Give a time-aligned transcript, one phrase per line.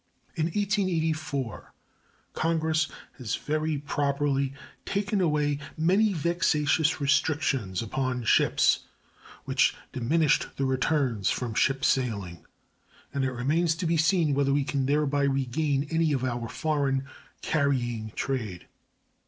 [0.33, 1.73] In 1884
[2.33, 2.87] Congress
[3.19, 4.51] has very properly
[4.83, 8.85] taken away many vexatious restrictions upon ships,
[9.45, 12.43] which diminished the returns from ship sailing,
[13.13, 17.05] and it remains to be seen whether we can thereby regain any of our foreign
[17.43, 18.65] carrying trade.